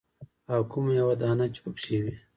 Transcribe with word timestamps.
او 0.53 0.61
کومه 0.71 0.89
ميوه 0.93 1.15
دانه 1.21 1.45
چې 1.53 1.59
پکښې 1.65 1.97
وي. 2.03 2.13